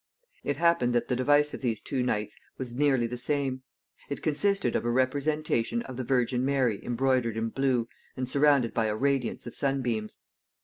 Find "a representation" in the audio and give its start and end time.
4.83-5.83